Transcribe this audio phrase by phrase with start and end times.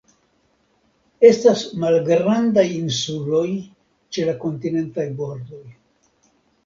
[1.29, 3.45] Estas malgrandaj insuloj
[4.17, 5.65] ĉe la kontinentaj bordoj.